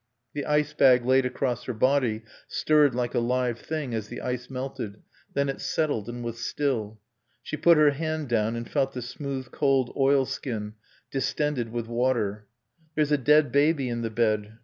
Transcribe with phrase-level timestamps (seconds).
[0.33, 4.49] The ice bag laid across her body stirred like a live thing as the ice
[4.49, 5.03] melted,
[5.35, 6.99] then it settled and was still.
[7.43, 10.73] She put her hand down and felt the smooth, cold oilskin
[11.11, 12.47] distended with water.
[12.95, 14.57] "There's a dead baby in the bed.